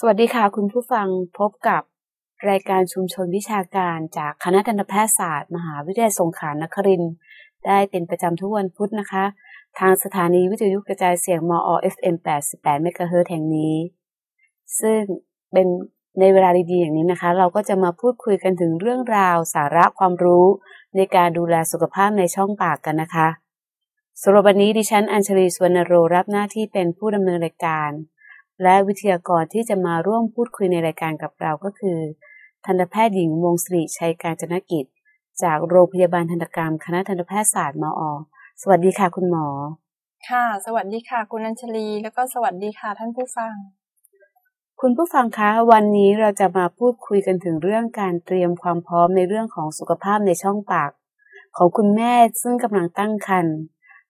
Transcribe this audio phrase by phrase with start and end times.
[0.00, 1.06] สวัสดีค่ะคุณผู้ฟัง
[1.38, 1.82] พบกับ
[2.50, 7.12] รายการชุมชนวิชาการจากคณะทันตแพทยศาสตร์ มหาวิทยาลัยสงขลานครินทร์
[7.66, 9.24] ได้เป็นประจำทุกวันพุธนะคะ
[9.78, 12.16] ทางสถานีวิทยุกระจายเสียงมอ FM
[12.46, 13.76] 88 เมกะเฮิรตแห่งนี้
[14.80, 15.00] ซึ่ง
[15.52, 15.66] เป็น
[16.20, 20.46] ในเวลาดีๆอย่างนี้นะคะ เราก็จะมาพูดคุยกันถึงเรื่องราวสาระความรู้
[20.96, 23.28] ในการดูแลสุขภาพในช่องปากกันนะคะ
[24.22, 27.92] สำหรับวันนี้ดิฉันอัญชลีสวนโรรับหน้าที่เป็นผู้ดำเนินรายการ
[28.62, 31.98] และวิทยากรที่จะมาร่วมพูดคุยในรายการกับเราก็คือ
[32.66, 34.84] ทันตแพทย์หญิงวงศรีชัยการจนกิจ
[35.42, 38.00] จากโรงพยาบาลทันตกรรม คณะทันตแพทยศาสตร์มอ
[38.62, 39.46] สวัสดีค่ะคุณหมอ
[40.28, 43.54] ค่ะ สวัสดีค่ะ คุณอัญชลี แล้วก็สวัสดีค่ะท่านผู้ฟัง
[44.80, 50.90] คุณผู้ฟังคะ วันนี้เราจะมาพูดคุยกันถึงเรื่องการเตรียมความพร้อมในเรื่องของสุขภาพในช่องปาก
[51.56, 53.56] ของคุณแม่ซึ่งกำลังตั้งครรภ์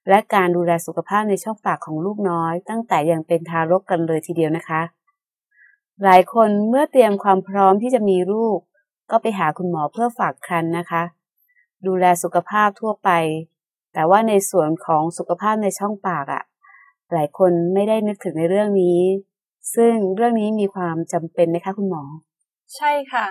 [0.08, 4.82] และการดูแลสุขภาพในช่องปากของลูกน้อย ตั้งแต่ยังเป็นทารกกันเลยทีเดียวนะคะ
[6.04, 8.58] หลายคนเมื่อเตรียมความพร้อมที่จะมีลูก
[9.10, 11.02] ก็ไปหาคุณหมอเพื่อฝากครรภ์นะคะ
[11.86, 13.10] ดูแลสุขภาพทั่วไป
[13.92, 16.42] แต่ว่าในส่วนของสุขภาพในช่องปากอะ่ะ
[17.12, 19.00] หลายคนไม่ได้นึกถึงในเรื่องนี้
[19.74, 22.02] ซึ่งเรื่องนี้มีความจำเป็นไหมคะคุณหมอ
[22.76, 23.26] ใช่ค่ะ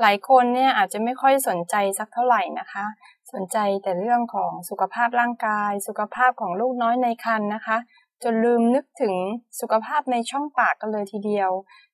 [0.00, 2.84] หลายคนเนี่ยอาจจะไม่ค่อยสนใจสักเท่าไหร่นะคะ
[3.32, 7.76] สนใจแต่เรื่องของสุขภาพร่างกาย สุขภาพของลูกน้อยในครรภ์นะคะ
[8.22, 9.14] จนลืมนึกถึง
[9.60, 11.50] สุขภาพในช่องปากกันเลยทีเดียว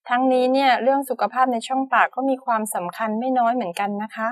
[0.09, 4.29] ทั้งนี้เนี่ยเรื่องสุขภาพในช่องปากก็มีความสำคัญไม่น้อยเหมือนกันนะคะ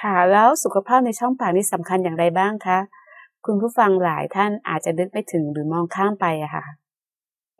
[0.00, 2.78] ค่ะแล้วสุขภาพในช่องปากนี่สำคัญอย่างไรบ้างคะ
[3.46, 6.64] คุณผู้ฟังหลายท่านอาจจะนึกไม่ถึงหรือมองข้ามไปอะค่ะ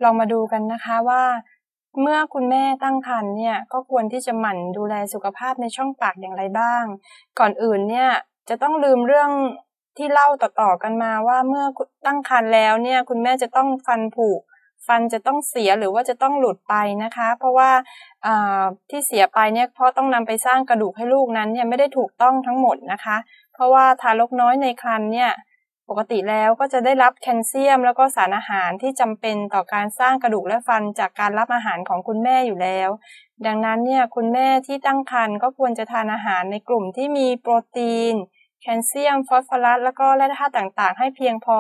[0.03, 1.23] ลองมาดูกันนะคะว่า
[2.03, 6.85] เมื่อคุณแม่ตั้งครรภ์เนี่ยก็ควรที่จะหมั่นดูแลสุขภาพในช่องปากอย่างไรบ้าง
[7.39, 8.11] ก่อนอื่นเนี่ย
[8.49, 9.31] จะต้องลืมเรื่อง
[9.97, 11.65] ที่เล่าต่อๆกันมาว่าเมื่อ
[12.07, 14.31] ตั้งครรภ์แล้วเนี่ยคุณแม่จะต้องฟันผุ
[14.87, 17.71] ฟันจะต้องเสียหรือว่าจะต้องหลุดไปนะคะ เพราะว่า
[18.91, 23.17] ที่เสียไปเนี่ยเพราะต้องนำไปสร้างกระดูกให้ลูกนั้นเนี่ยไม่ได้ถูกต้องทั้งหมดนะคะ
[23.55, 25.31] เพราะว่าทารกน้อยในครรภ์เนี่ย
[25.89, 32.89] ปกติแล้วก็จะได้รับแคลเซียม แล้วก็สารอาหารที่จำเป็นต่อการสร้างกระดูกและฟันจากการรับอาหารของคุณแม่อยู่แล้ว
[33.47, 38.15] ดังนั้นเนี่ยคุณแม่ที่ตั้งครรภ์ก็ควรจะทานอาหารในกลุ่มที่มีโปรตีน
[38.63, 41.59] แคลเซียม ฟอสฟอรัส แล้วก็แร่ธาตุต่างๆ ให้เพียงพอ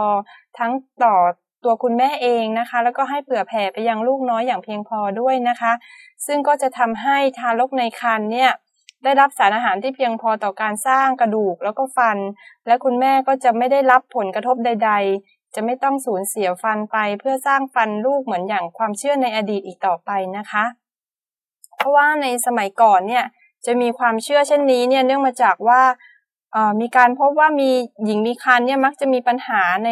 [0.58, 0.72] ทั้ง
[1.04, 1.16] ต่อ
[1.64, 5.72] ตัวคุณแม่เองนะคะ แล้วก็ให้เผื่อแผ่ไปยังลูกน้อยอย่างเพียงพอด้วยนะคะ
[6.26, 8.50] ซึ่งก็จะทำให้ทารกในครรภ์เนี่ย
[9.04, 12.18] ได้รับสารอาหารที่เพียงพอต่อการสร้างกระดูกแล้วก็ฟัน
[12.66, 14.92] และคุณแม่ก็จะไม่ได้รับผลกระทบใด
[15.22, 20.64] ๆ จะไม่ต้องสูญเสียฟันไปเพื่อสร้างฟันลูกเหมือนอย่างความเชื่อในอดีตอีกต่อไปนะคะ
[21.76, 23.24] เพราะว่าในสมัยก่อนเนี่ย
[23.66, 25.80] จะมีความเชื่อเช่นนี้เนี่ยเนื่องมาจากว่า
[26.80, 27.70] มีการพบว่ามี
[28.04, 29.90] หญิงมีครรภ์เนี่ยมักจะมีปัญหาใน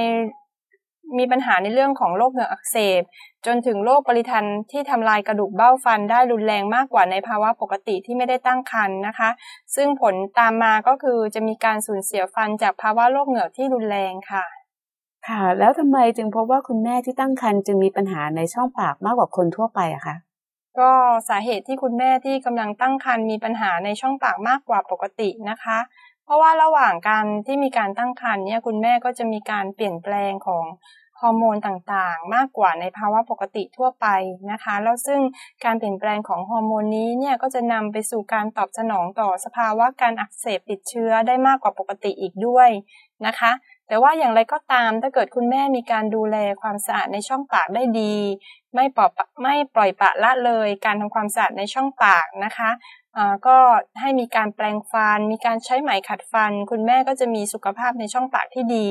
[1.19, 3.03] มีปัญหาในเรื่องของโรคเหงือกอักเสบ
[3.47, 9.31] จนถึงโรคปริทันที่ทำลายกระดูกเบ้าฟันได้รุนแรงมากกว่าในภาวะปกติที่ไม่ได้ตั้งครรภ์นะคะ
[9.77, 14.45] ซึ่งผลตามมาก็คือจะมีการสูญเสียฟันจากภาวะโรคเหงือกที่รุนแรงค่ะ
[15.29, 20.17] ค่ะ แล้วทำไมจึงพบว่าคุณแม่ที่ตั้งครรภ์จึงมีปัญหาในช่องปากมากกว่าคนทั่วไปอะคะ
[20.79, 20.91] ก็
[21.29, 25.79] สาเหตุที่คุณแม่ที่กำลังตั้งครรภ์มีปัญหาในช่องปากมากกว่าปกตินะคะ
[26.27, 30.65] เพราะว่าระหว่างการที่มีการตั้งครรภ์เนี่ยคุณแม่ก็จะมีการเปลี่ยนแปลงของ
[31.21, 34.07] ฮอร์โมนต่างๆ มากกว่าในภาวะปกติทั่วไป
[34.51, 35.21] นะคะ แล้วซึ่ง
[35.65, 42.69] การเปลี่ยนแปลงของฮอร์โมนนี้เนี่ยก็จะนำไปสู่การตอบสนองต่อสภาวะการอักเสบติดเชื้อได้มากกว่าปกติอีกด้วย
[43.27, 43.53] นะคะ
[43.89, 48.15] แต่ว่าอย่างไรก็ตามถ้าเกิดคุณแม่มีการดูแลความสะอาดในช่องปากได้ดี
[48.75, 49.11] ไม่ปล่อย
[49.43, 52.71] ไม่ปล่อยปะละเลยการทำความสะอาดในช่องปากนะคะ
[53.47, 53.57] ก็
[54.01, 58.89] ให้มีการแปลงฟัน มีการใช้ไหมขัดฟัน คุณแม่ก็จะมีสุขภาพในช่องปากที่ดี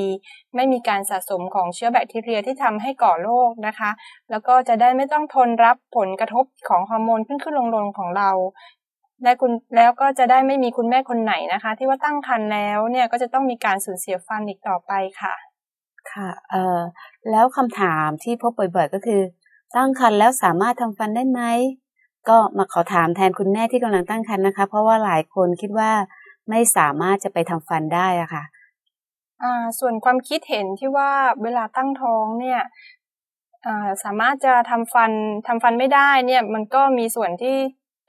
[0.54, 3.90] ไม่มีการสะสมของเชื้อแบคทีเรียที่ทำให้ก่อโรคนะคะ
[4.30, 8.30] แล้วก็จะได้ไม่ต้องทนรับผลกระทบของฮอร์โมนขึ้นขึ้นลงลงของเรา
[9.22, 15.34] และคุณแล้วก็จะได้ไม่มีคุณแม่คนไหนนะคะ ที่ว่าตั้งครรภ์แล้วเนี่ยก็จะต้องมีการสูญเสียฟันอีกต่อไปค่ะ
[16.12, 16.80] ค่ะเอ่อ
[17.30, 19.20] แล้วคำถามที่พบบ่อยๆก็คือ
[19.76, 21.40] ตั้งครรภ์แล้วสามารถทำฟันได้ไหม
[22.28, 25.90] ก็มาขอถามแทนคุณแม่ที่กำลังตั้งครรภ์นะคะ เพราะว่าหลายคนคิดว่า
[26.50, 28.44] ไม่สามารถจะไปทำฟันได้อะค่ะ
[29.42, 31.10] อ่าส่วนความคิดเห็นที่ว่า
[31.42, 32.60] เวลาตั้งท้องเนี่ย
[34.04, 35.12] สามารถจะทำฟัน
[35.46, 37.56] ทำฟันไม่ได้เนี่ยมันก็มีส่วนที่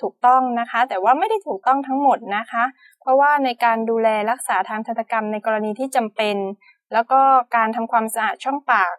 [0.02, 2.64] ถูกต้องนะคะ แต่ว่าไม่ได้ถูกต้องทั้งหมดนะคะ
[3.02, 6.38] เพราะว่าในการดูแลรักษาทางทันตกรรมในกรณีที่จำเป็น
[6.94, 7.20] แล้วก็
[7.56, 8.96] การทำความสะอาดช่องปาก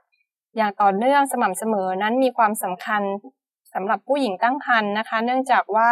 [0.57, 3.03] อย่างต่อเนื่องสม่ำเสมอนั้นมีความสำคัญ
[3.79, 5.91] สำหรับผู้หญิงตั้งครรภ์นะคะ เนื่องจากว่า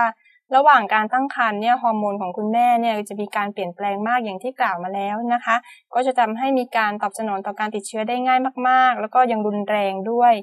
[0.57, 5.57] ระหว่างการตั้งครรภ์เนี่ยฮอร์โมนของคุณแม่เนี่ยจะมีการเปลี่ยนแปลงมากอย่างที่กล่าวมาแล้วนะคะ
[5.95, 10.35] ก็จะทำให้มีการตอบสนองต่อการติดเชื้อได้ง่ายมากๆ แล้วก็ยังรุนแรงด้วย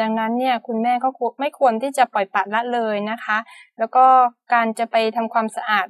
[0.00, 1.08] ดังนั้นเนี่ยคุณแม่ก็
[1.40, 3.38] ไม่ควรที่จะปล่อยปละละเลยนะคะ
[3.78, 4.04] แล้วก็
[4.52, 5.86] การจะไปทำความสะอาด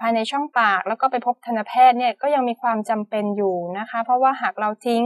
[0.00, 5.04] ภายในช่องปาก แล้วก็ไปพบทันตแพทย์เนี่ยก็ยังมีความจำเป็นอยู่นะคะ เพราะว่าหากเราทิ้ง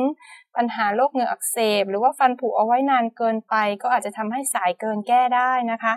[0.56, 5.94] ปัญหาโรคเหงือกอักเสบ หรือว่าฟันผุเอาไว้นานเกินไป ก็อาจจะทำให้สายเกินแก้ได้นะคะ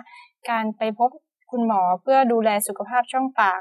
[0.50, 1.10] การไปพบ
[1.50, 3.60] คุณหมอเพื่อดูแลสุขภาพช่องปาก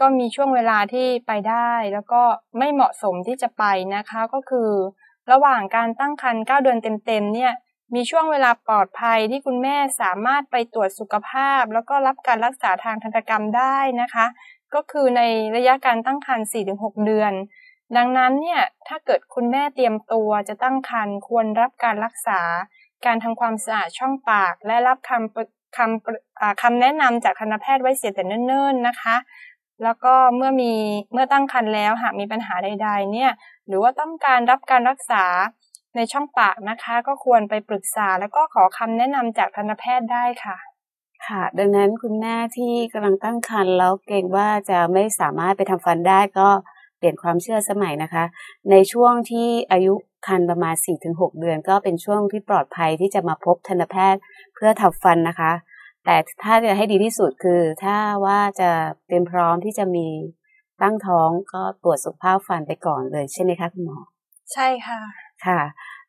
[0.00, 2.22] ก็มีช่วงเวลาที่ไปได้ แล้วก็
[2.58, 3.64] ไม่เหมาะสมที่จะไป
[3.96, 4.70] นะคะก็คือ
[5.32, 7.52] ระหว่างการตั้งครรภ์9เดือนเต็มๆเนี่ย
[7.94, 14.26] มีช่วงเวลาปลอดภัยที่คุณแม่สามารถไปตรวจสุขภาพ แล้วก็รับการรักษาทางทันตกรรมได้นะคะ
[14.74, 15.22] ก็คือใน
[15.56, 17.32] ระยะการตั้งครรภ์4-6 เดือน
[17.96, 22.40] ดังนั้นเนี่ยถ้าเกิดคุณแม่เตรียมตัวจะตั้งครรภ์ควรรับการรักษา
[23.06, 29.16] การทำความสะอาดช่องปาก และรับคำคำคำแนะนำจากทันตแพทย์ไว้เสียแต่เนิ่นๆนะคะ
[29.82, 30.72] แล้วก็เมื่อมี
[31.12, 33.30] เมื่อตั้งครรภ์แล้วหากมีปัญหาใด ๆ เนี่ย
[33.66, 35.24] หรือว่าต้องการรับการรักษา
[35.96, 40.56] ในช่องปากนะคะ ก็ควรไปปรึกษาแล้วก็ขอคำแนะนำจากทันตแพทย์ได้ค่ะ
[41.26, 46.48] ค่ะ ดังนั้นคุณแม่ที่กำลังตั้งครรภ์แล้วเกรงว่าจะไม่สามารถไปทำฟันได้ก็
[46.98, 48.24] เปลี่ยนความเชื่อสมัยนะคะ
[48.70, 49.94] ในช่วงที่อายุ
[50.26, 50.74] ครรภ์ประมาณ
[51.06, 54.20] 4-6 เดือน ก็เป็นช่วงที่ปลอดภัยที่จะมาพบทันตแพทย์
[54.54, 55.52] เพื่อทำฟันนะคะ
[56.04, 58.70] แต่ถ้าจะให้ดีที่สุดคือ ถ้าว่าจะ
[59.06, 60.08] เตรียมพร้อมที่จะมี
[60.82, 63.98] ตั้งท้องก็ตรวจสุขภาพฟันไปก่อนเลยใช่ไหมคะคุณหมอ
[64.52, 65.00] ใช่ค่ะ
[65.46, 65.60] ค่ะ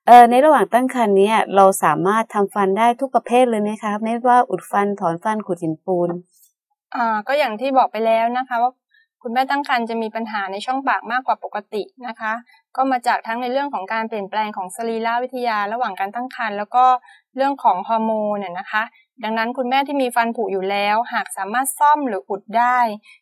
[0.07, 6.09] เออในระหว่างตั้งครรภ์นี้เราสามารถทำฟันได้ทุกประเภทเลยไหมคะ ไม่ว่าอุดฟันถอนฟันขุดหินปูน
[6.95, 8.71] อ่าก็อย่างที่บอกไปแล้วนะคะว่า
[9.21, 12.33] คุณแม่ตั้งครรภ์จะมีปัญหาในช่องปากมากกว่าปกตินะคะ
[12.75, 16.85] ก็มาจากทั้งในเรื่องของการเปลี่ยนแปลงของสรีรวิทยาระหว่างการตั้งครรภ์แล้วก็
[17.35, 18.83] เรื่องของฮอร์โมนเนี่ยนะคะ
[19.23, 22.79] ดังนั้นคุณแม่ที่มีฟันผุอยู่แล้ว หากสามารถซ่อมหรืออุดได้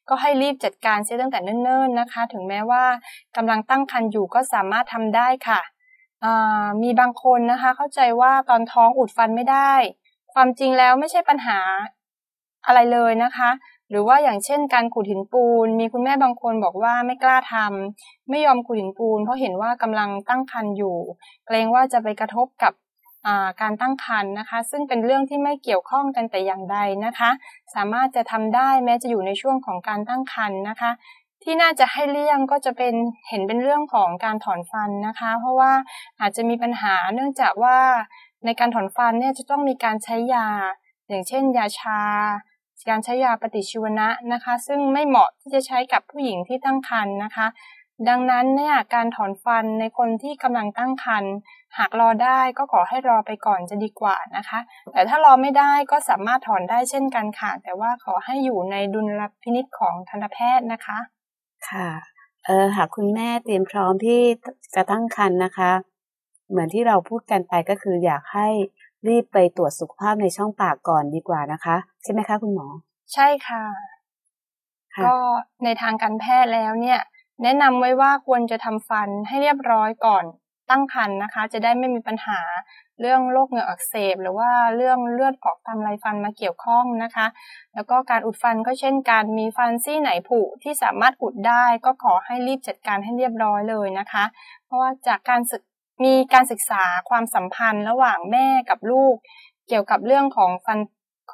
[0.09, 2.83] ก็ให้รีบจัดการเสียตั้งแต่เนิ่นๆนะคะ ถึงแม้ว่า
[3.37, 5.59] กำลังตั้งครรภ์อยู่ก็สามารถทำได้ค่ะ
[6.83, 9.73] มีบางคนนะคะ เข้าใจว่าตอนท้องอุดฟันไม่ได้
[10.33, 11.59] ความจริงแล้วไม่ใช่ปัญหา
[12.65, 13.49] อะไรเลยนะคะ
[13.89, 20.97] หรือว่าอย่างเช่นการขูดหินปูน มีคุณแม่บางคนบอกว่าไม่กล้าทำไม่ยอมขูดหินปูน เพราะเห็นว่ากำลังตั้งครรภ์อยู่
[21.47, 22.73] เกรงว่าจะไปกระทบกับ
[23.61, 27.29] การตั้งครรภ์นะคะ ซึ่งเป็นเรื่องที่ไม่เกี่ยวข้องกันแต่อย่างใดนะคะ
[27.75, 30.91] สามารถจะทำได้แม้จะอยู่ในช่วงของการตั้งครรภ์นะคะ
[31.43, 32.93] ที่น่าจะให้เลี่ยงก็จะเป็น
[33.29, 35.71] เห็นเป็นเรื่องของการถอนฟันนะคะ เพราะว่า
[36.19, 37.77] อาจจะมีปัญหาเนื่องจากว่า
[38.45, 40.47] ในการถอนฟันเนี่ยจะต้องมีการใช้ยา
[41.07, 42.01] อย่างเช่น ยาชา
[42.89, 47.47] การใช้ยาปฏิชีวนะนะคะ ซึ่งไม่เหมาะที่จะใช้กับผู้หญิงที่ตั้งครรภ์นะคะ
[48.09, 51.33] ดังนั้นเนี่ยการถอนฟันในคนที่กำลังตั้งครรภ์
[51.77, 54.59] หากรอได้ก็ขอให้รอไปก่อนจะดีกว่านะคะ
[54.91, 60.99] แต่ถ้ารอไม่ได้ก็สามารถถอนได้เช่นกันค่ะ แต่ว่าขอให้อยู่ในดุลพินิษของทันตแพทย์นะคะ
[61.69, 61.89] ค่ะ
[62.45, 64.21] เออหากคุณแม่เตรียมพร้อมที่
[64.75, 65.71] จะตั้งครรภ์นะคะ
[66.49, 68.47] เหมือนที่เราพูดกันไปก็คืออยากให้
[69.07, 72.67] รีบไปตรวจสุขภาพในช่องปากก่อนดีกว่านะคะ ใช่ไหมคะคุณหมอ
[73.13, 73.63] ใช่ค่ะ
[75.05, 75.15] ก็
[75.63, 76.99] ในทางการแพทย์แล้วเนี่ย
[77.43, 80.23] แนะนำไว้ว่าควรจะทำฟันให้เรียบร้อยก่อน
[80.73, 82.39] ตั้งครรภ์นะคะ จะได้ไม่มีปัญหา
[83.01, 87.27] เรื่องโรคเหงื่ออักเสบ หรือว่าเรื่องเลือดออกตามไรฟันมาเกี่ยวข้องนะคะ
[87.73, 94.23] แล้วก็การอุดฟันก็เช่นการมีฟันซี่ไหนผุที่สามารถอุดได้ก็ขอให้รีบจัดการให้เรียบร้อยเลยนะคะ
[94.65, 95.61] เพราะว่าจากการศึก
[96.03, 99.15] มีการศึกษาความสัมพันธ์ระหว่างแม่กับลูก
[99.67, 100.79] เกี่ยวกับเรื่องของฟัน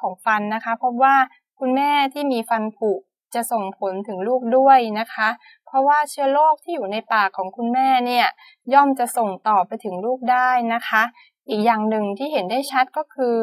[0.00, 1.16] ของฟันนะคะ พบว่า
[1.60, 2.90] คุณแม่ที่มีฟันผุ
[3.34, 5.28] จะส่งผลถึงลูกด้วยนะคะ
[5.70, 8.26] เพราะว่าเชื้อโรคที่อยู่ในปากของคุณแม่เนี่ย
[8.74, 11.02] ย่อมจะส่งต่อไปถึงลูกได้นะคะ
[11.50, 13.36] อีกอย่างหนึ่งที่เห็นได้ชัดก็คือ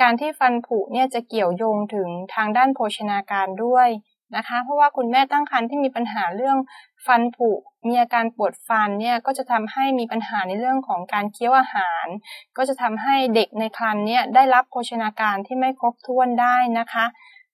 [0.00, 3.88] การที่ฟันผุเนี่ยจะเกี่ยวโยงถึงทางด้านโภชนาการด้วย
[4.36, 6.58] นะคะ เพราะว่าคุณแม่ตั้งครรภ์ที่มีปัญหาเรื่อง
[7.06, 7.50] ฟันผุ
[7.88, 12.06] มีอาการปวดฟันเนี่ยก็จะทำให้มีปัญหาในเรื่องของการเคี้ยวอาหาร
[12.56, 17.06] ก็จะทำให้เด็กในครรภ์เนี่ยได้รับโภชนาการที่ไม่ครบถ้วนได้นะคะ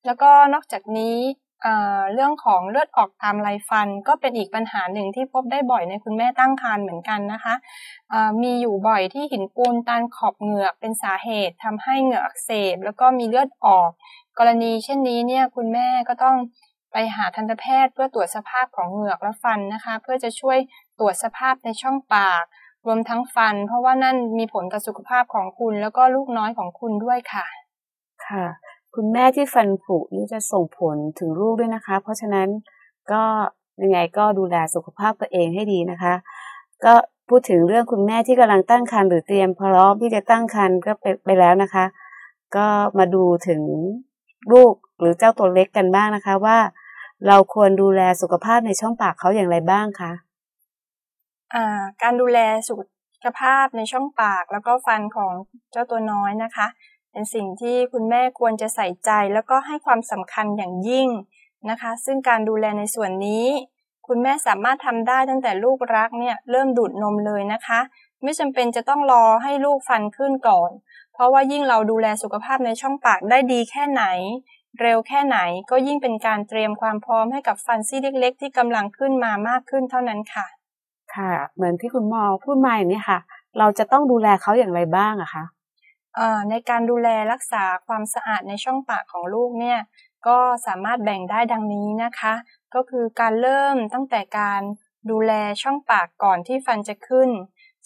[0.06, 1.18] แล้วก็นอกจากนี้
[2.12, 7.54] เรื่องของเลือดออกตามไรฟัน ก็เป็นอีกปัญหาหนึ่งที่พบได้บ่อยในคุณแม่ตั้งครรภ์เหมือนกันนะคะ
[8.42, 13.90] มีอยู่บ่อยที่หินปูนตันขอบเหงือกเป็นสาเหตุทำให้เหงือกอักเสบ แล้วก็มีเลือดออก
[14.38, 16.36] กรณีเช่นนี้เนี่ยคุณแม่ก็ต้อง
[16.92, 20.58] ไปหาทันตแพทย์เพื่อตรวจสภาพของเหงือกและฟันนะคะ เพื่อจะช่วย
[20.98, 22.44] ตรวจสภาพในช่องปาก
[22.86, 27.46] รวมทั้งฟัน เพราะว่านั่นมีผลต่อสุขภาพของคุณแล้วก็ลูกน้อยของคุณด้วยค่ะ
[28.26, 28.46] ค่ะ
[28.96, 32.48] คุณแม่ที่ฟันผุนี่จะส่งผลถึงลูกด้วยนะคะ เพราะฉะนั้น
[33.12, 33.22] ก็
[33.82, 36.14] ยังไงก็ดูแลสุขภาพตัวเองให้ดีนะคะ
[36.84, 36.94] ก็
[37.28, 41.84] พูดถึงเรื่องคุณแม่ที่กำลังตั้งครรภ์หรือเตรียมพร้อมที่จะตั้งครรภ์ก็ไปไปแล้วนะคะ
[42.56, 42.66] ก็
[42.98, 43.62] มาดูถึง
[44.52, 46.58] ลูกหรือเจ้าตัวเล็กกันบ้างนะคะว่า
[47.26, 50.12] เราควรดูแลสุขภาพในช่องปากเขาอย่างไรบ้างคะ
[52.02, 52.38] การดูแล
[52.68, 52.74] สุ
[53.24, 55.32] ขภาพในช่องปากแล้วก็ฟันของ
[55.72, 56.66] เจ้าตัวน้อยนะคะ
[57.16, 61.08] เป็นสิ่งที่คุณแม่ควรจะใส่ใจแล้วก็ให้ความสำคัญอย่างยิ่ง
[61.70, 63.46] นะคะ ซึ่งการดูแลในส่วนนี้
[64.06, 67.80] คุณแม่สามารถทำได้ตั้งแต่ลูกรักเนี่ยเริ่มดูดนมเลยนะคะ
[68.23, 70.70] ไม่จำเป็นจะต้องรอให้ลูกฟันขึ้นก่อน
[71.12, 74.04] เพราะว่ายิ่งเราดูแลสุขภาพในช่องปากได้ดีแค่ไหน
[74.80, 75.38] เร็วแค่ไหน
[75.70, 80.46] ก็ยิ่งเป็นการเตรียมความพร้อมให้กับฟันซี่เล็ก ๆ ที่กำลังขึ้นมามากขึ้นเท่านั้นค่ะ
[81.14, 83.18] ค่ะ เหมือนที่คุณหมอพูดมาอย่างนี้ค่ะ
[83.58, 85.44] เราจะต้องดูแลเขาอย่างไรบ้างอะคะ
[86.50, 89.78] ในการดูแลรักษาความสะอาดในช่องปากของลูกเนี่ย
[90.26, 92.35] ก็สามารถแบ่งได้ดังนี้นะคะ
[92.75, 94.61] ก็คือการเริ่มตั้งแต่การ
[95.11, 95.32] ดูแล
[95.62, 97.30] ช่องปากก่อนที่ฟันจะขึ้น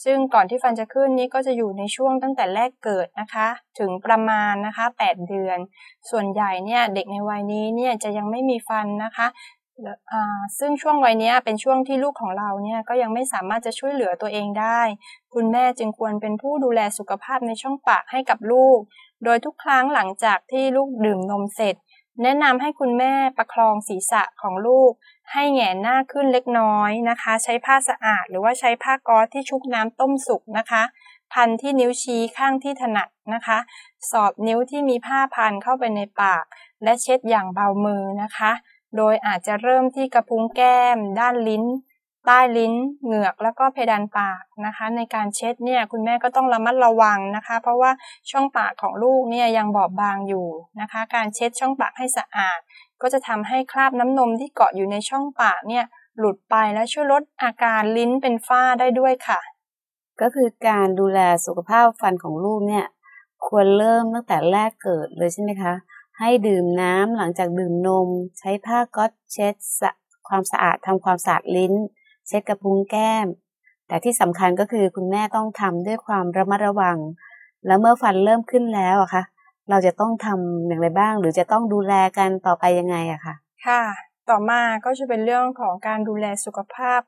[0.04, 5.58] ซึ่งก่อนที่ฟันจะขึ้นนี้ก็จะอยู่ในช่วงตั้งแต่แรกเกิดนะคะ ถึงประมาณนะคะ 8 เดือน
[6.10, 9.26] ส่วนใหญ่เนี่ยเด็กในวัยนี้เนี่ยจะยังไม่มีฟันนะคะ
[10.58, 14.80] ซึ่งช่วงวัยนี้เป็นช่วงที่ลูกของเราเนี่ยก็ยังไม่สามารถจะช่วยเหลือตัวเองได้
[15.34, 18.78] คุณแม่จึงควรเป็นผู้ดูแลสุขภาพในช่องปากให้กับลูก
[19.24, 21.76] โดยทุกครั้งหลังจากที่ลูกดื่มนมเสร็จ
[22.22, 24.92] แนะนำให้คุณแม่ประคองศีรษะของลูก
[25.32, 30.82] ให้แงนหน้าขึ้นเล็กน้อยนะคะ ใช้ผ้าสะอาด หรือว่าใช้ผ้าก๊อซที่ชุบน้ำต้มสุกนะคะ
[31.32, 33.58] พันที่นิ้วชี้ข้างที่ถนัดนะคะ
[34.10, 36.44] สอบนิ้วที่มีผ้าพันเข้าไปในปาก
[36.82, 38.52] และเช็ดอย่างเบามือนะคะ
[38.96, 41.64] โดยอาจจะเริ่มที่กระพุ้งแก้ม ด้านลิ้น
[42.26, 47.90] ใต้ลิ้น เหงือกแล้วก็เพดานปากนะคะ ในการเช็ดเนี่ยคุณแม่ก็ต้องระมัดระวังนะคะ เพราะว่า
[48.30, 50.48] ช่องปากของลูกเนี่ยยังบอบบางอยู่
[50.80, 52.58] นะคะ การเช็ดช่องปากให้สะอาด
[53.02, 55.84] ก็จะทำให้คราบน้ำนมที่เกาะอยู่ในช่องปากเนี่ย
[56.18, 59.40] หลุดไปและช่วยลดอาการลิ้นเป็นฝ้าได้ด้วยค่ะ
[60.20, 62.86] ก็คือการดูแลสุขภาพฟันของลูกเนี่ย
[63.46, 65.74] ควรเริ่มตั้งแต่แรกเกิดเลยใช่ไหมคะ
[66.20, 68.08] ให้ดื่มน้ำหลังจากดื่มนม
[68.38, 69.54] ใช้ผ้าก๊อซเช็ด
[70.28, 71.74] ความสะอาดทำความสะอาดลิ้น
[72.26, 73.26] เช็ดกระพุ้งแก้ม
[73.88, 76.98] แต่ที่สำคัญก็คือคุณแม่ต้องทำด้วยความระมัดระวัง
[77.66, 79.22] แล้วเมื่อฟันเริ่มขึ้นแล้วอะคะ
[79.70, 83.34] เราจะต้องทำอย่างไรบ้าง หรือจะต้องดูแลกันต่อไปยังไงอะคะ
[83.66, 83.82] ค่ะ
[84.30, 87.00] ต่อมาก็จะเป็นเรื่องของการดูแลสุขภาพ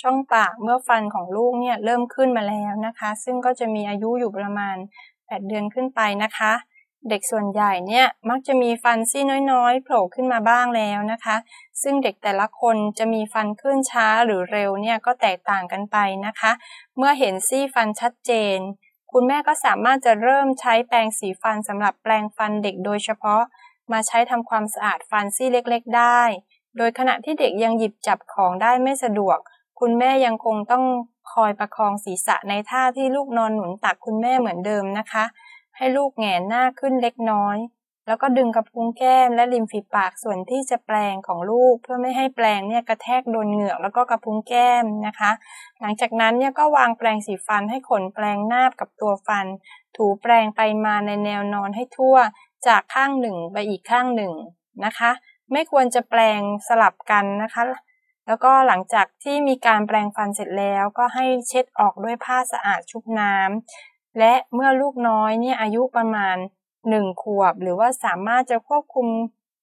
[0.00, 4.76] ช่องปากเมื่อฟันของลูกเนี่ยเริ่มขึ้นมาแล้วนะคะ ซึ่งก็จะมีอายุอยู่ประมาณ
[5.28, 6.52] 8 เดือนขึ้นไปนะคะ
[7.08, 11.36] เด็กส่วนใหญ่เนี่ยมักจะมีฟันซี่น้อยๆโผล่ขึ้นมาบ้างแล้วนะคะ
[11.82, 16.52] ซึ่งเด็กแต่ละคนจะมีฟันขึ้นช้าหรือเร็วเนี่ยก็แตกต่างกันไปนะคะ
[16.96, 18.58] เมื่อเห็นซี่ฟันชัดเจน
[19.12, 23.42] คุณแม่ก็สามารถจะเริ่มใช้แปรงสีฟันสำหรับแปรงฟันเด็กโดยเฉพาะ
[23.92, 26.22] มาใช้ทำความสะอาดฟันซี่เล็กๆได้
[26.76, 29.38] โดยขณะที่เด็กยังหยิบจับของได้ไม่สะดวก
[29.80, 30.84] คุณแม่ยังคงต้อง
[31.32, 35.24] คอยประคองศีรษะในท่าที่ลูกนอนหนุนตักคุณแม่เหมือนเดิมนะคะ
[35.82, 37.56] ให้ลูกแงนหน้าขึ้นเล็กน้อย
[38.06, 45.30] แล้วก็ดึงกระพุ้งแก้มและริมฝีปากส่วนที่จะแปลงของลูก เพื่อไม่ให้แปลงเนี่ยกระแทกโดนเหงือกแล้วก็กระพุ้งแก้มนะคะ
[45.80, 49.46] หลังจากนั้นเนี่ยก็วางแปลงสีฟันให้ขนแปลงนาบกับตัวฟัน
[49.96, 52.16] ถูแปลงไปมาในแนวนอนให้ทั่ว
[52.66, 54.32] จากข้างหนึ่งไปอีกข้างหนึ่ง
[54.84, 55.10] นะคะ
[55.52, 57.62] ไม่ควรจะแปลงสลับกันนะคะ
[58.26, 66.36] แล้วก็หลังจากที่มีการแปลงฟันเสร็จแล้ว ก็ให้เช็ดออกด้วยผ้าสะอาดชุบน้ำ และเมื่อลูกน้อยเนี่ยอายุประมาณ
[66.88, 69.06] หนึ่งขวบ หรือว่าสามารถจะควบคุม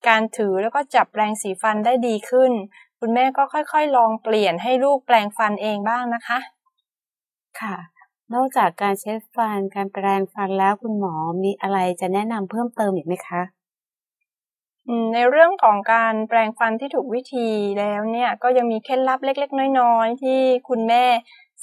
[0.08, 2.52] การถือแล้วก็จับแปรงสีฟันได้ดีขึ้น
[3.00, 6.40] คุณแม่ก็ค่อยๆ ลองเปลี่ยนให้ลูกแปรงฟันเองบ้างนะคะ
[7.60, 7.76] ค่ะ
[8.34, 13.42] นอกจากการเช็ดฟันการแปรงฟันแล้วคุณหมอมีอะไรจะแนะนำเพิ่มเติมอีกไหมคะ
[15.14, 20.40] ในเรื่องของการแปรงฟันที่ถูกวิธีแล้วเนี่ยก็ยังมีเคล็ดลับเล็ก ๆ น้อย ๆ ที่
[20.70, 21.04] คุณแม่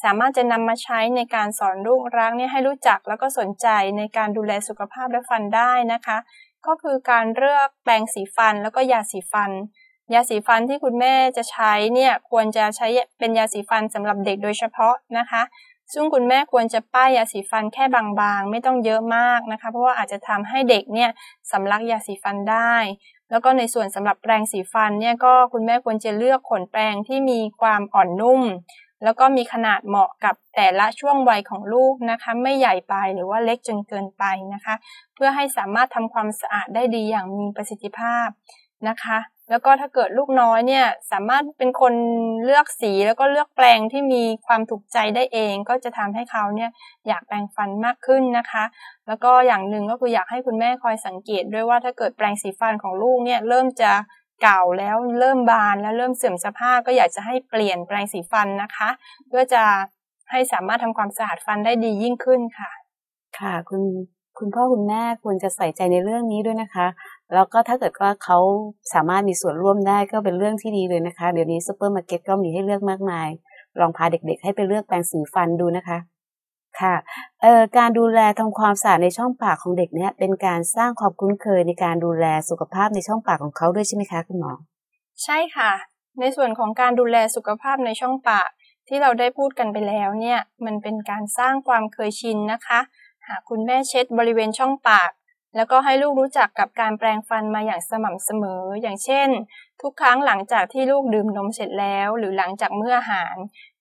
[0.03, 3.67] สามารถจะนำมาใช้ในการสอนลูกรักเนี่ยให้รู้จักแล้วก็สนใจ
[3.99, 6.19] ในการดูแลสุขภาพและฟันได้นะคะ
[6.67, 9.51] ก็คือการเลือกแปรงสีฟันแล้วก็ยาสีฟัน
[10.15, 12.87] ยาสีฟันที่คุณแม่จะใช้เนี่ยควรจะใช้
[13.19, 15.43] เป็นยาสีฟันสำหรับเด็กโดยเฉพาะนะคะ
[15.93, 21.11] ซึ่งคุณแม่ควรจะป้ายยาสีฟันแค่บางๆ ไม่ต้องเยอะมากนะคะ เพราะว่าอาจจะทำให้เด็กเนี่ย
[21.53, 22.75] สำลักยาสีฟันได้
[23.31, 28.43] แล้วก็ในส่วนสำหรับแปรงสีฟันเนี่ยก็คุณแม่ควรจะเลือกขนแปรงที่มีความอ่อนนุ่ม
[29.05, 34.25] แล้วก็มีขนาดเหมาะกับแต่ละช่วงวัยของลูกนะคะ ไม่ใหญ่ไปหรือว่าเล็กจนเกินไป
[34.55, 34.75] นะคะ
[35.15, 38.29] เพื่อให้สามารถทำความสะอาดได้ดีอย่างมีประสิทธิภาพ
[38.89, 39.19] นะคะ
[39.51, 41.95] แล้วก็ถ้าเกิดลูกน้อยเนี่ยสามารถเป็นคน
[42.45, 46.71] เลือกสีแล้วก็เลือกแปรงที่มีความถูกใจได้เอง ก็จะทำให้เขาเนี่ย
[47.09, 48.65] อยากแปรงฟันมากขึ้นนะคะ
[49.07, 53.93] แล้วก็อย่างหนึ่งก็คืออยากให้คุณแม่คอยสังเกตด้วยว่าถ้าเกิดแปรงสีฟันของลูกเนี่ยเริ่มจะ
[54.43, 58.89] เก่าแล้วเริ่มบานแล้วเริ่มเสื่อมสภาพก็อยากจะให้เปลี่ยนแปลงสีฟันนะคะ
[59.29, 59.63] เพื่อจะ
[60.31, 62.71] ให้สามารถทำความสะอาดฟันได้ดียิ่งขึ้นค่ะ
[63.39, 63.83] ค่ะ คุณ
[64.39, 66.87] คุณพ่อคุณแม่ควรจะใส่ใจในเรื่องนี้ด้วยนะคะ
[67.35, 68.39] แล้วก็ถ้าเกิดว่าเขา
[68.95, 73.29] สามารถมีส่วนร่วมได้ก็เป็นเรื่องที่ดีเลยนะคะ เดี๋ยวนี้ซูเปอร์มาร์เก็ตก็มีให้เลือกมากมาย
[73.81, 75.99] ลองพาเด็กๆ ให้ไปเลือกแปรงสีฟันดูนะคะ
[76.81, 76.95] ค่ะ
[77.43, 84.53] เอ่อการดูแลทำความสะอาดในช่องปากของเด็กเนี่ยเป็นการสร้างความคุ้นเคยในการดูแลสุขภาพในช่องปากของเขาด้วยใช่ไหมคะคุณหมอ
[85.25, 85.73] ใช่ค่ะ
[86.21, 88.49] ในส่วนของการดูแลสุขภาพในช่องปาก
[88.89, 92.81] ที่เราได้พูดกันไปแล้วเนี่ยมันเป็นการสร้างความเคยชินนะคะ
[93.29, 95.11] หากคุณแม่เช็ดบริเวณช่องปาก
[95.57, 99.29] แล้วก็ให้ลูกรู้จักกับการแปรงฟันมาอย่างสม่ำเสมอ อย่างเช่น
[99.83, 103.37] ทุกครั้งหลังจากที่ลูกดื่มนมเสร็จแล้ว หรือหลังจากเมื้ออาหาร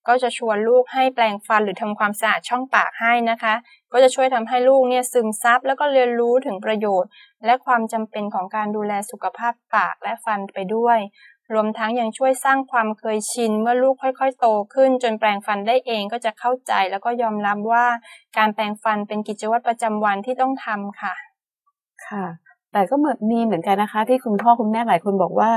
[0.08, 3.54] ก็จะชวนลูกให้แปรงฟันหรือทำความสะอาดช่องปากให้นะคะ
[3.92, 7.10] ก็จะช่วยทำให้ลูกเนี่ยซึมซับแล้วก็เรียนรู้ถึงประโยชน์
[7.44, 10.98] และความจำเป็นของการดูแลสุขภาพปากและฟันไปด้วย
[11.52, 17.86] รวมทั้งยังช่วยสร้างความเคยชิน เมื่อลูกค่อยๆ โตขึ้น จนแปรงฟันได้เองก็จะเข้าใจแล้วก็ยอมรับว่า
[18.38, 21.14] การแปรงฟันเป็นกิจวัตรประจำวันที่ต้องทำค่ะ
[22.06, 22.24] ค่ะ
[22.72, 25.50] แต่ก็เหมือนมีเหมือนกันนะคะ ที่คุณพ่อคุณแม่หลายคนบอกว่า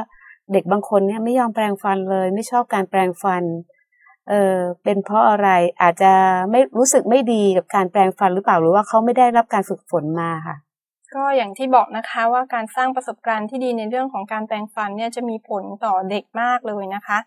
[0.53, 3.43] เด็กบางคนเนี่ยไม่ยอมแปรงฟันเลย ไม่ชอบการแปรงฟัน
[4.29, 5.49] เออเป็นเพราะอะไร
[5.81, 6.11] อาจจะ
[6.51, 10.57] ไม่รู้สึกไม่ดีกับการแปรงฟันหรือเปล่าหรือว่าเขาไม่ได้รับการฝึกฝนมาค่ะ
[11.15, 17.17] ก็อย่างที่บอกนะคะว่าการสร้างประสบการณ์ที่ดีในเรื่องของการแปรงฟันเนี่ยจะมีผลต่อเด็กมากเลยนะคะ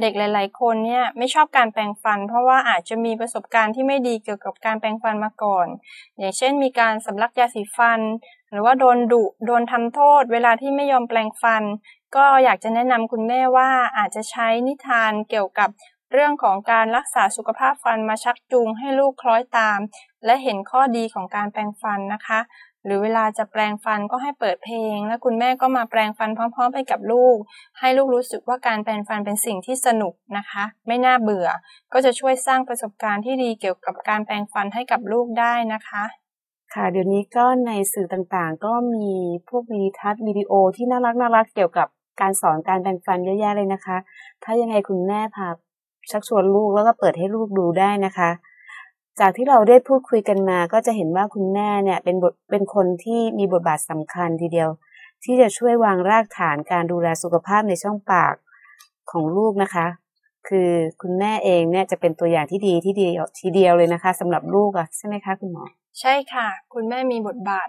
[0.00, 5.66] เด็กหลาย ๆ คนเนี่ยไม่ชอบการแปรงฟัน เพราะว่าอาจจะมีประสบการณ์ที่ไม่ดีเกี่ยวกับการแปรงฟันมาก่อน
[6.18, 8.00] อย่างเช่น มีการสำลักยาสีฟัน
[8.50, 11.62] หรือว่าโดนดุโดนทำโทษ เวลาที่ไม่ยอมแปรงฟัน
[12.16, 15.68] ก็อยากจะแนะนำคุณแม่ว่าอาจจะใช้นิทานเกี่ยวกับ
[16.12, 19.78] เรื่องของการรักษาสุขภาพฟันมาชักจูงให้ลูกคล้อยตาม
[20.24, 22.40] และเห็นข้อดีของการแปรงฟันนะคะ
[22.84, 27.36] หรือเวลาจะแปรงฟันก็ให้เปิดเพลง แล้วคุณแม่ก็มาแปรงฟันพร้อม ๆ ไปกับลูก
[27.78, 31.48] ให้ลูกรู้สึกว่าการแปรงฟันเป็นสิ่งที่สนุกนะคะ ไม่น่าเบื่อ
[31.92, 36.04] ก็จะช่วยสร้างประสบการณ์ที่ดีเกี่ยวกับการแปรงฟันให้กับลูกได้นะคะ
[36.74, 39.10] ค่ะเดี๋ยวนี้ก็ในสื่อต่างๆ ก็มี
[39.48, 41.88] พวกวิดีทัศน์วิดีโอที่น่ารักน่ารักเกี่ยวกับ
[42.20, 43.96] การสอนการแปรงฟันเยอะแยะเลยนะคะ
[44.44, 45.48] ถ้ายังไงคุณแม่พา
[46.10, 48.30] ชักชวนลูกแล้วก็เปิดให้ลูกดูได้นะคะ
[49.20, 54.70] จากที่เราได้พูดคุยกันมา ก็จะเห็นว่าคุณแม่เนี่ยเป็นบทเป็นคนที่มีบทบาทสำคัญทีเดียว
[55.24, 58.34] ที่จะช่วยวางรากฐานการดูแลสุขภาพในช่องปาก
[59.10, 59.86] ของลูกนะคะ
[60.48, 60.70] คือ
[61.02, 63.06] คุณแม่เองเนี่ยจะเป็นตัวอย่างที่ดีที่ดี
[63.40, 65.64] ทีเดียวเลยนะคะสำหรับลูกอะใช่ไหมคะคุณหมอ
[66.00, 67.68] ใช่ค่ะ คุณแม่มีบทบาท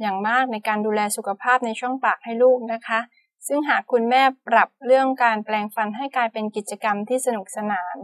[0.00, 2.98] อย่างมากในการดูแลสุขภาพในช่องปากให้ลูกนะคะ
[3.46, 7.96] ซึ่งหากคุณแม่ปรับเรื่องการแปลงฟันให้กลายเป็นกิจกรรมที่สนุกสนาน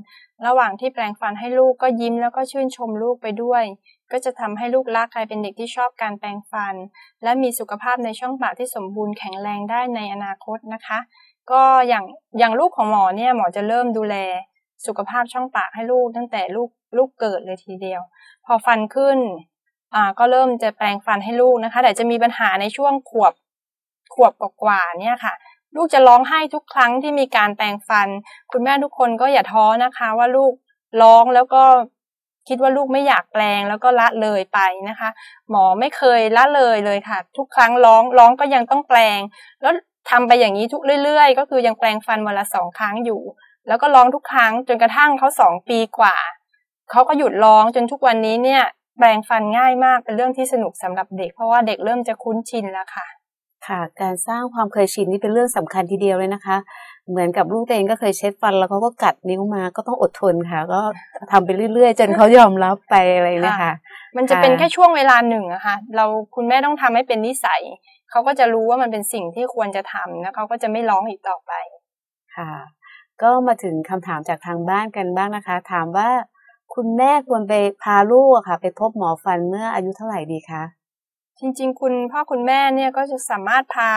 [0.46, 3.64] ระหว่างที่แปลงฟันให้ลูกก็ยิ้มแล้วก็ชื่นชมลูกไปด้วย
[4.12, 6.74] ก็จะทำให้ลูกรักกลายเป็นเด็กที่ชอบการแปลงฟัน
[7.22, 10.98] และมีสุขภาพในช่องปากที่สมบูรณ์แข็งแรงได้ในอนาคตนะคะ
[11.50, 12.04] ก็อย่าง
[12.38, 14.16] อย่างลูกของหมอเนี่ยหมอจะเริ่มดูแล
[14.86, 18.00] สุขภาพช่องปากให้ลูกตั้งแต่ลูกลูกเกิดเลยทีเดียว
[18.46, 19.18] พอฟันขึ้น
[19.94, 23.32] อ่าก็เริ่มจะแปลงฟันให้ลูกนะคะ แต่จะมีปัญหาในช่วงขวบ
[24.12, 25.34] ขวบกว่าๆเนี่ยค่ะ
[25.76, 28.08] ลูกจะร้องไห้ทุกครั้งที่มีการแปลงฟัน
[28.52, 30.52] คุณแม่ทุกคนก็อย่าท้อนะคะ ว่าลูก
[31.02, 31.62] ร้องแล้วก็
[32.48, 35.10] คิดว่าลูกไม่อยากแปลงแล้วก็ละเลยไปนะคะ
[35.50, 39.20] หมอไม่เคยละเลยเลยค่ะ ทุกครั้งร้องร้องก็ยังต้องแปลง
[39.62, 39.72] แล้ว
[40.10, 43.22] ทำไปอย่างนี้ทุกเรื่อย ๆ ก็คือยังแปลงฟันวันละสองครั้งอยู่
[43.68, 46.16] แล้วก็ร้องทุกครั้งจนกระทั่งเขาสองปีกว่า
[46.90, 48.62] เขาก็หยุดร้องจนทุกวันนี้เนี่ย
[48.98, 53.06] แปลงฟันง่ายมากเป็นเรื่องที่สนุกสำหรับเด็กเพราะว่าเด็กเริ่มจะคุ้นชินแล้วค่ะ
[53.68, 56.56] ค่ะ การสร้างความเคยชินนี่เป็นเรื่องสำคัญทีเดียวเลยนะคะ
[57.10, 60.80] เหมือนกับลูกเองก็เคยเช็ดฟันแล้วเขาก็กัดนิ้วมาก็ต้องอดทนค่ะ ก็
[61.32, 63.72] ทำไปเรื่อยๆ จนเขายอมรับไปอะไรนะคะ
[64.16, 67.62] มันจะเป็นแค่ช่วงเวลาหนึ่งอะค่ะ เราคุณแม่ต้องทำให้เป็นนิสัย
[68.10, 71.52] เขาก็จะรู้ว่ามันเป็นสิ่งที่ควรจะทำแล้วเขาก็จะไม่ร้องอีกต่อไป
[72.36, 72.50] ค่ะ
[73.22, 76.08] ก็มาถึงคำถามจากทางบ้านกันบ้างนะคะ ถามว่า
[76.74, 80.62] คุณแม่ควรไปพาลูกอะค่ะ ไปพบหมอฟันเมื่ออายุเท่าไหร่ดีคะ
[81.44, 83.90] จริง ๆ คุณพ่อคุณแม่เนี่ยก็จะสามารถพา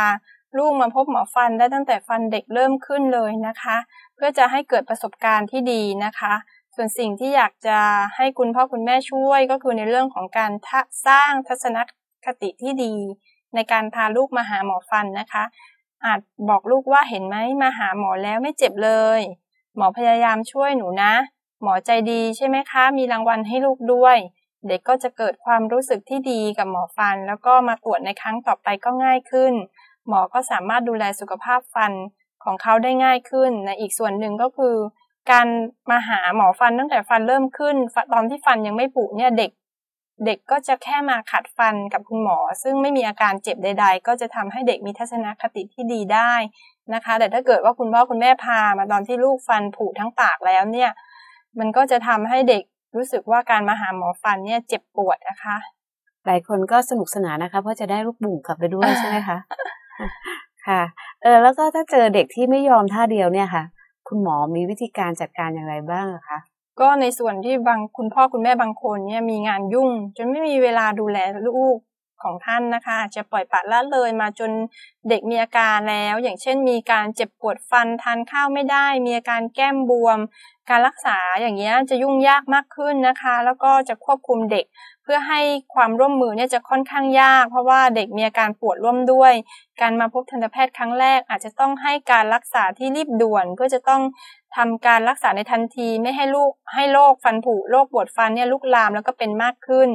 [0.57, 3.77] ลูกมาพบหมอฟันได้ตั้งแต่ฟันเด็กเริ่มขึ้นเลยนะคะ
[4.15, 6.33] เพื่อจะให้เกิดประสบการณ์ที่ดีนะคะ
[6.75, 7.79] ส่วนสิ่งที่อยากจะ
[8.15, 10.51] ให้คุณพ่อคุณแม่ช่วยก็คือในเรื่องของการ
[11.07, 11.77] สร้างทัศน
[12.25, 12.95] คติที่ดี
[13.55, 15.43] ในการพาลูกมาหาหมอฟันนะคะ
[16.05, 19.21] อาจบอกลูกว่าเห็นไหมมาหาหมอแล้วไม่เจ็บเลย
[19.75, 21.13] หมอพยายามช่วยหนูนะ
[21.61, 24.17] หมอใจดีใช่ไหมคะ มีรางวัลให้ลูกด้วย
[24.67, 29.53] เด็กก็จะเกิดความรู้สึกที่ดีกับหมอฟัน แล้วก็มาตรวจในครั้งต่อไปก็ง่ายขึ้น
[30.07, 31.93] หมอก็สามารถดูแลสุขภาพฟัน
[32.43, 34.75] ของเขาได้ง่ายขึ้นในอีกส่วนหนึ่งก็คือ
[35.31, 35.47] การ
[35.91, 37.75] มาหาหมอฟันตั้งแต่ฟันเริ่มขึ้น
[38.13, 39.51] ตอนที่ฟันยังไม่ผุเนี่ยเด็ก
[40.25, 46.33] เด็กก็จะแค่มาขัดฟันกับคุณหมอ ซึ่งไม่มีอาการเจ็บใด ๆ ก็จะทำให้เด็กมีทัศนคติที่ดีได้
[46.93, 50.91] นะคะ แต่ถ้าเกิดว่าคุณพ่อคุณแม่พามาตอนที่ลูกฟันผุทั้งปากแล้วเนี่ย
[51.59, 52.63] มันก็จะทำให้เด็ก
[52.95, 55.57] รู้สึกว่าการมาหาหมอฟันเนี่ยเจ็บปวดนะคะ
[56.25, 59.37] หลายคนก็สนุกสนานนะคะ เพราะจะได้ลูกบุ๋งกลับไปด้วยใช่ไหมคะ
[60.67, 60.81] ค่ะ
[61.21, 63.63] เออแล้วก็ถ้าเจอเด็กที่ไม่ยอมท่าเดียวเนี่ยค่ะ
[64.07, 66.39] คุณหมอมีวิธีการจัดการอย่างไรบ้างคะ
[66.79, 71.77] ก็ในส่วนที่บางคุณพ่อคุณแม่บางคนเนี่ยมีงานยุ่ง จนไม่มีเวลาดูแลลูก
[72.23, 74.51] ของท่านนะคะ จะปล่อยปละละเลยมาจน
[75.09, 80.19] เด็กมีอาการแล้ว อย่างเช่น มีการเจ็บปวดฟันทานข้าวไม่ได้ มีอาการแก้มบวม
[80.69, 84.65] การรักษาอย่างเงี้ยจะยุ่งยากมากขึ้นนะคะ แล้วก็จะควบคุมเด็ก
[85.03, 85.41] เพื่อให้
[85.73, 89.33] ความร่วมมือเนี่ยจะค่อนข้างยาก เพราะว่าเด็กมีอาการปวดร่วมด้วย
[89.81, 94.01] การมาพบทันตแพทย์ครั้งแรก อาจจะต้องให้การรักษาที่รีบด่วน เพื่อจะต้อง
[94.55, 99.89] ทำการรักษาในทันทีไม่ให้ลูกให้โรคฟันผุโรคปวดฟันเนี่ยลุกลามแล้วก็เป็นมากขึ้น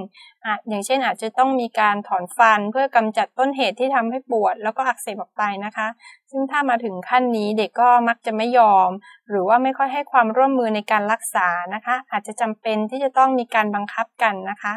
[0.44, 5.88] อะอย่างเช่นอาจจะต้องมีการถอนฟันเพื่อกำจัดต้นเหตุที่ทำให้ปวด แล้วก็อักเสบออกไปนะคะ
[6.30, 8.90] ซึ่งถ้ามาถึงขั้นนี้เด็กก็มักจะไม่ยอม
[9.28, 14.72] หรือว่าไม่ค่อยให้ความร่วมมือในการรักษานะคะ อาจจะจำเป็นที่จะต้องมีการบังคับกันนะคะ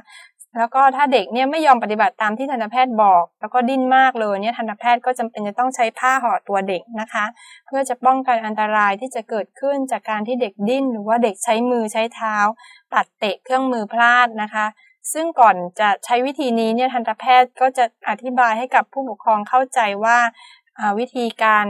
[0.57, 7.25] แล้วก็ถ้าเด็กเนี่ยไม่ยอมปฏิบัติตามที่ทันตแพทย์บอก แล้วก็ดิ้นมากเลยเนี่ยทันตแพทย์ก็จำเป็นจะต้องใช้ผ้าห่อตัวเด็กนะคะ
[7.67, 12.35] เพื่อจะป้องกันอันตรายที่จะเกิดขึ้นจากการที่เด็กดิ้น หรือว่าเด็กใช้มือใช้เท้า
[12.93, 14.65] ปัดเตะเครื่องมือพลาดนะคะ
[15.11, 20.17] ซึ่งก่อนจะใช้วิธีนี้เนี่ยทันตแพทย์ก็จะอธิบายให้กับผู้ปกครองเข้าใจว่า
[20.99, 21.65] วิธีการ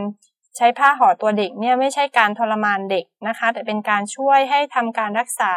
[0.57, 5.53] ใช้ผ้าห่อตัวเด็กเนี่ยไม่ใช่การทรมานเด็กนะคะ แต่เป็นการช่วยให้ทำการรักษา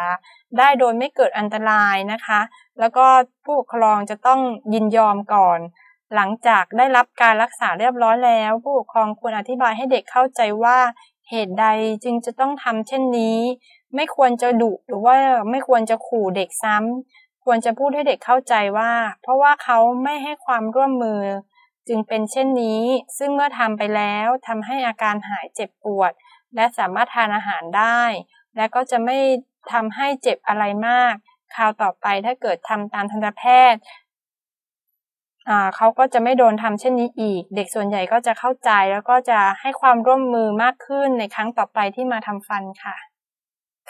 [0.57, 2.39] ได้โดยไม่เกิดอันตรายนะคะ
[2.79, 3.05] แล้วก็
[3.43, 4.39] ผู้ปกครองจะต้อง
[4.73, 5.59] ยินยอมก่อน
[6.15, 10.77] หลังจากได้รับการรักษาเรียบร้อยแล้ว ผู้ปกครองควรอธิบายให้เด็กเข้าใจว่า
[11.29, 11.65] เหตุใด
[12.03, 13.39] จึงจะต้องทำเช่นนี้
[13.95, 15.15] ไม่ควรจะดุหรือว่า
[15.51, 21.21] ไม่ควรจะขู่เด็กซ้ำ ควรจะพูดให้เด็กเข้าใจว่า เพราะว่าเขาไม่ให้ความร่วมมือ
[21.87, 22.81] จึงเป็นเช่นนี้
[23.17, 26.11] ซึ่งเมื่อทำไปแล้วทำให้อาการหายเจ็บปวด
[26.55, 28.01] และสามารถทานอาหารได้
[28.55, 29.17] และก็จะไม่
[29.73, 31.13] ทำให้เจ็บอะไรมาก
[31.55, 33.81] คราวต่อไปถ้าเกิดทำตามทันตแพทย์
[35.75, 42.95] เขาก็จะไม่โดนทำเช่นนี้อีก เด็กส่วนใหญ่ก็จะเข้าใจแล้วก็จะให้ความร่วมมือมากขึ้นในครั้งต่อไปที่มาทำฟันค่ะ